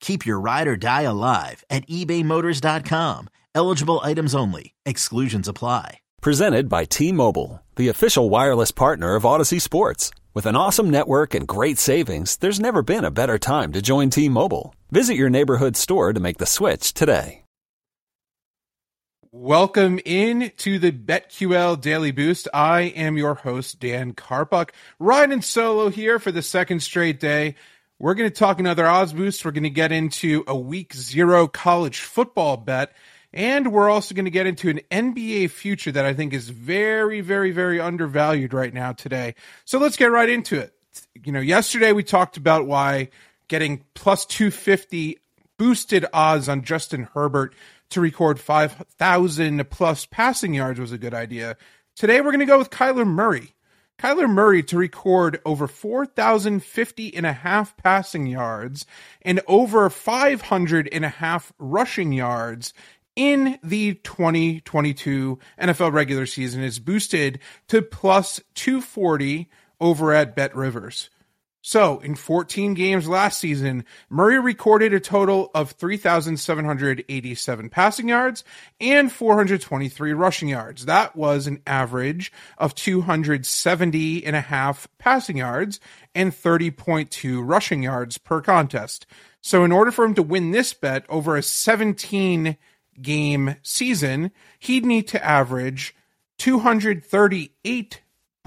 [0.00, 3.28] Keep your ride or die alive at ebaymotors.com.
[3.54, 4.74] Eligible items only.
[4.86, 6.00] Exclusions apply.
[6.20, 10.10] Presented by T Mobile, the official wireless partner of Audacy Sports.
[10.34, 14.10] With an awesome network and great savings, there's never been a better time to join
[14.10, 14.74] T Mobile.
[14.90, 17.44] Visit your neighborhood store to make the switch today.
[19.30, 22.48] Welcome in to the BetQL Daily Boost.
[22.54, 27.54] I am your host, Dan Karpuc, riding solo here for the second straight day.
[28.00, 29.44] We're going to talk another odds boost.
[29.44, 32.92] We're going to get into a week zero college football bet.
[33.32, 37.20] And we're also going to get into an NBA future that I think is very,
[37.20, 39.34] very, very undervalued right now today.
[39.64, 40.72] So let's get right into it.
[41.24, 43.08] You know, yesterday we talked about why
[43.48, 45.18] getting plus 250
[45.58, 47.52] boosted odds on Justin Herbert
[47.90, 51.56] to record 5,000 plus passing yards was a good idea.
[51.96, 53.54] Today we're going to go with Kyler Murray.
[53.98, 58.86] Kyler Murray to record over 4,050 and a half passing yards
[59.22, 62.72] and over 500 and a half rushing yards
[63.16, 69.50] in the 2022 NFL regular season is boosted to plus 240
[69.80, 71.10] over at Bet Rivers.
[71.68, 78.42] So, in 14 games last season, Murray recorded a total of 3,787 passing yards
[78.80, 80.86] and 423 rushing yards.
[80.86, 85.78] That was an average of 270 and a half passing yards
[86.14, 89.06] and 30.2 rushing yards per contest.
[89.42, 92.56] So, in order for him to win this bet over a 17
[93.02, 95.94] game season, he'd need to average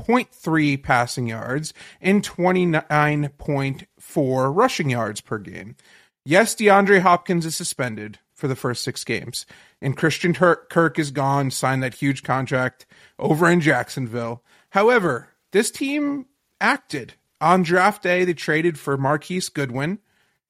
[0.05, 5.75] 238.3 passing yards and 29.4 rushing yards per game.
[6.23, 9.45] Yes, DeAndre Hopkins is suspended for the first six games,
[9.81, 12.85] and Christian Kirk is gone, signed that huge contract
[13.19, 14.43] over in Jacksonville.
[14.71, 16.25] However, this team
[16.59, 17.13] acted.
[17.39, 19.99] On draft day, they traded for Marquise Goodwin.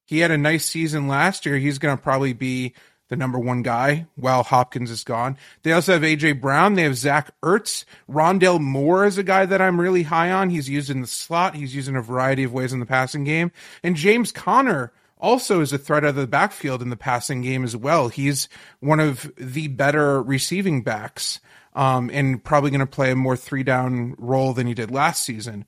[0.04, 1.56] He had a nice season last year.
[1.56, 2.74] He's going to probably be
[3.12, 5.36] the number one guy while Hopkins is gone.
[5.64, 6.76] They also have AJ Brown.
[6.76, 7.84] They have Zach Ertz.
[8.10, 10.48] Rondale Moore is a guy that I'm really high on.
[10.48, 11.54] He's used in the slot.
[11.54, 13.52] He's used in a variety of ways in the passing game.
[13.82, 17.64] And James Conner also is a threat out of the backfield in the passing game
[17.64, 18.08] as well.
[18.08, 18.48] He's
[18.80, 21.38] one of the better receiving backs.
[21.74, 25.22] Um, and probably going to play a more three down role than he did last
[25.22, 25.66] season.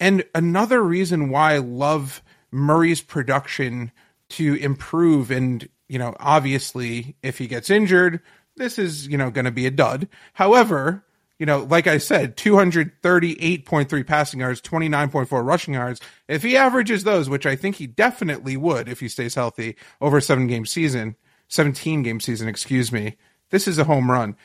[0.00, 2.20] And another reason why I love
[2.50, 3.92] Murray's production
[4.30, 8.20] to improve and you know, obviously, if he gets injured,
[8.56, 10.08] this is, you know, going to be a dud.
[10.34, 11.04] However,
[11.40, 16.00] you know, like I said, 238.3 passing yards, 29.4 rushing yards.
[16.28, 20.18] If he averages those, which I think he definitely would if he stays healthy over
[20.18, 21.16] a seven game season,
[21.48, 23.16] 17 game season, excuse me,
[23.50, 24.36] this is a home run.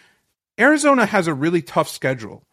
[0.59, 2.43] Arizona has a really tough schedule.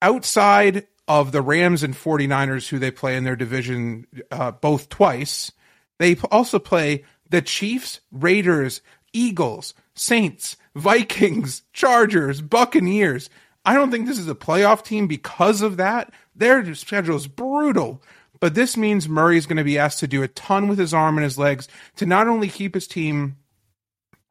[0.00, 5.52] Outside of the Rams and 49ers, who they play in their division uh, both twice,
[5.98, 8.82] they also play the Chiefs, Raiders,
[9.12, 13.28] Eagles, Saints, Vikings, Chargers, Buccaneers.
[13.64, 16.12] I don't think this is a playoff team because of that.
[16.36, 18.02] Their schedule is brutal.
[18.38, 20.92] But this means Murray is going to be asked to do a ton with his
[20.92, 23.36] arm and his legs to not only keep his team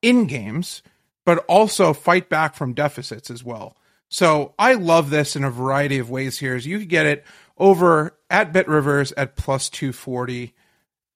[0.01, 0.83] in games,
[1.25, 3.77] but also fight back from deficits as well.
[4.09, 6.55] So I love this in a variety of ways here.
[6.55, 7.25] As you could get it
[7.57, 10.53] over at Bet Rivers at plus 240.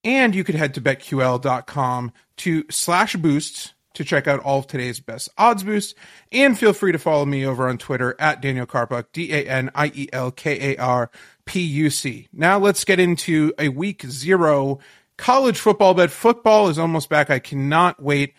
[0.06, 5.00] And you could head to betql.com to slash boosts to check out all of today's
[5.00, 5.96] best odds boosts.
[6.32, 9.72] And feel free to follow me over on Twitter at Daniel Karpuc, D A N
[9.74, 11.10] I E L K A R
[11.46, 12.28] P U C.
[12.32, 14.80] Now let's get into a week zero
[15.18, 16.12] college football bet.
[16.12, 17.30] Football is almost back.
[17.30, 18.36] I cannot wait.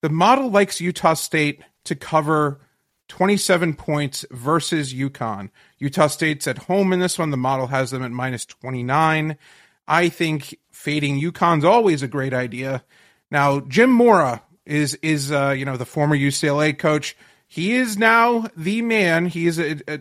[0.00, 2.60] The model likes Utah State to cover
[3.08, 5.50] 27 points versus UConn.
[5.78, 7.30] Utah State's at home in this one.
[7.30, 9.36] The model has them at minus 29.
[9.86, 12.84] I think fading UConn's always a great idea.
[13.30, 17.16] Now, Jim Mora is is uh, you know the former UCLA coach.
[17.48, 19.26] He is now the man.
[19.26, 20.00] He is a, a,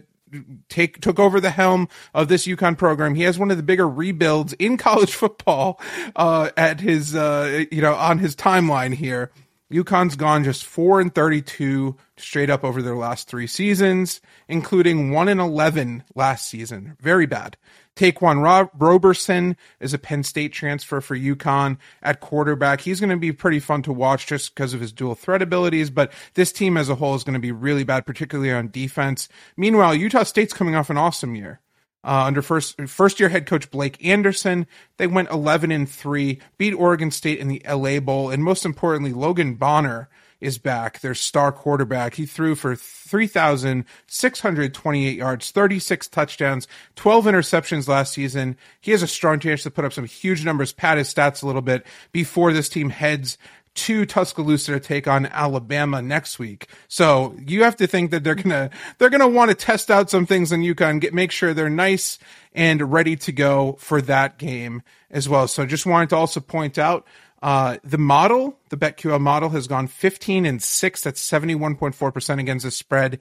[0.69, 3.15] take took over the helm of this UConn program.
[3.15, 5.79] He has one of the bigger rebuilds in college football
[6.15, 9.31] uh, at his uh, you know on his timeline here.
[9.71, 15.27] UConn's gone just four and thirty-two straight up over their last three seasons, including one
[15.27, 16.95] and eleven last season.
[16.99, 17.57] Very bad.
[17.95, 22.81] Ta'Quan Rob- Roberson is a Penn State transfer for UConn at quarterback.
[22.81, 25.89] He's going to be pretty fun to watch just because of his dual threat abilities,
[25.89, 29.27] but this team as a whole is going to be really bad, particularly on defense.
[29.57, 31.59] Meanwhile, Utah State's coming off an awesome year.
[32.03, 34.65] Uh, under first first year head coach Blake Anderson,
[34.97, 39.13] they went 11 and 3, beat Oregon State in the LA Bowl, and most importantly,
[39.13, 40.09] Logan Bonner
[40.41, 42.15] is back, their star quarterback.
[42.15, 48.57] He threw for 3,628 yards, 36 touchdowns, 12 interceptions last season.
[48.81, 51.45] He has a strong chance to put up some huge numbers, pad his stats a
[51.45, 53.37] little bit before this team heads
[53.73, 56.67] to Tuscaloosa to take on Alabama next week.
[56.87, 60.25] So you have to think that they're gonna they're gonna want to test out some
[60.25, 62.19] things in UConn, get make sure they're nice
[62.53, 65.47] and ready to go for that game as well.
[65.47, 67.07] So just wanted to also point out
[67.41, 71.01] uh, the model, the BetQL model, has gone 15 and 6.
[71.01, 73.19] That's 71.4% against the spread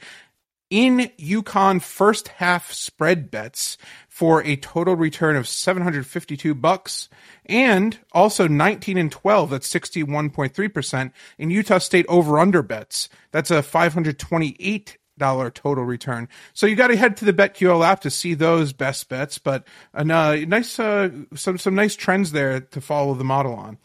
[0.71, 3.77] in UConn first half spread bets
[4.09, 7.09] for a total return of 752 bucks
[7.47, 13.63] and also 19 and 12 that's 61.3% in Utah State over under bets that's a
[13.63, 16.29] 528 dollar total return.
[16.53, 19.69] So you got to head to the BetQL app to see those best bets, but
[19.95, 23.79] a uh, nice uh, some some nice trends there to follow the model on.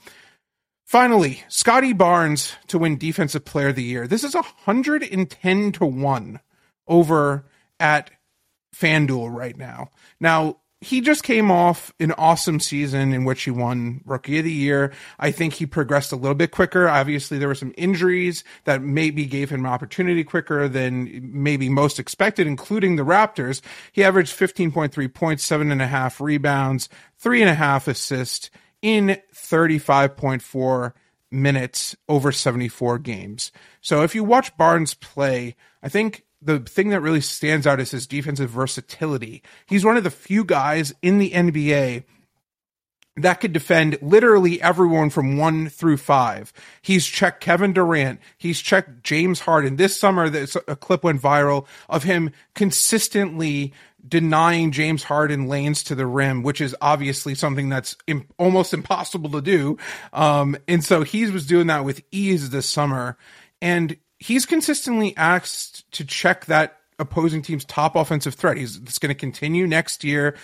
[0.86, 4.08] Finally, Scottie Barnes to win Defensive Player of the Year.
[4.08, 6.40] This is 110 to 1
[6.88, 7.46] over
[7.80, 8.12] at
[8.76, 9.90] FanDuel right now.
[10.20, 14.52] Now, he just came off an awesome season in which he won Rookie of the
[14.52, 14.94] Year.
[15.18, 16.88] I think he progressed a little bit quicker.
[16.88, 21.98] Obviously, there were some injuries that maybe gave him an opportunity quicker than maybe most
[21.98, 23.62] expected, including the Raptors.
[23.94, 26.88] He averaged 15.3 points, seven and a half rebounds,
[27.18, 28.52] three and a half assists
[28.82, 30.94] in 35.4
[31.32, 33.52] minutes over 74 games.
[33.82, 37.92] So if you watch Barnes play, I think the thing that really stands out is
[37.92, 39.42] his defensive versatility.
[39.66, 42.04] He's one of the few guys in the NBA
[43.18, 46.52] that could defend literally everyone from one through five.
[46.82, 48.20] He's checked Kevin Durant.
[48.38, 49.78] He's checked James Harden.
[49.78, 50.26] This summer,
[50.68, 53.74] a clip went viral of him consistently
[54.08, 59.30] denying James Harden lanes to the rim, which is obviously something that's Im- almost impossible
[59.32, 59.78] to do.
[60.12, 63.18] Um, and so he was doing that with ease this summer.
[63.62, 68.58] And he's consistently asked to check that opposing team's top offensive threat.
[68.58, 70.36] He's it's going to continue next year.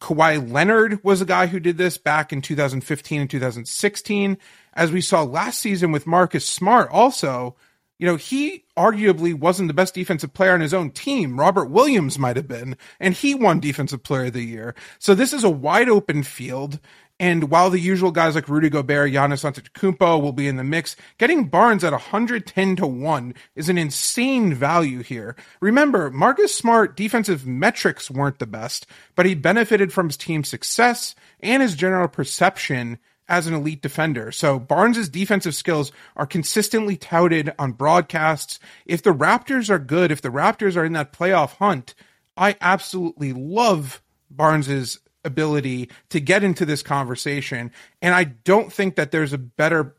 [0.00, 4.38] Kawhi Leonard was a guy who did this back in 2015 and 2016.
[4.74, 7.56] As we saw last season with Marcus Smart, also,
[7.98, 11.38] you know, he arguably wasn't the best defensive player on his own team.
[11.38, 14.74] Robert Williams might have been, and he won Defensive Player of the Year.
[14.98, 16.80] So this is a wide open field.
[17.20, 20.96] And while the usual guys like Rudy Gobert, Giannis Antetokounmpo will be in the mix,
[21.16, 25.36] getting Barnes at 110 to 1 is an insane value here.
[25.60, 31.14] Remember, Marcus Smart defensive metrics weren't the best, but he benefited from his team's success
[31.38, 34.32] and his general perception as an elite defender.
[34.32, 38.58] So Barnes's defensive skills are consistently touted on broadcasts.
[38.86, 41.94] If the Raptors are good, if the Raptors are in that playoff hunt,
[42.36, 47.70] I absolutely love Barnes's ability to get into this conversation.
[48.02, 49.94] And I don't think that there's a better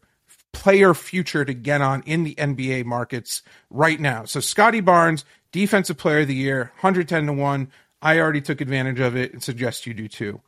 [0.54, 4.26] player future to get on in the NBA markets right now.
[4.26, 7.72] So Scottie Barnes, defensive player of the year, 110 to 1.
[8.02, 10.42] I already took advantage of it and suggest you do too.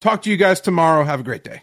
[0.00, 1.04] Talk to you guys tomorrow.
[1.04, 1.62] Have a great day.